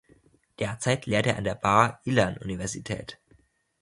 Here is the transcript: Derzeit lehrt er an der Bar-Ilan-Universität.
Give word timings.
Derzeit 0.57 1.05
lehrt 1.05 1.27
er 1.27 1.37
an 1.37 1.43
der 1.43 1.53
Bar-Ilan-Universität. 1.53 3.19